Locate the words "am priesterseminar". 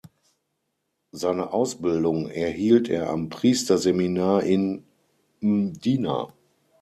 3.11-4.41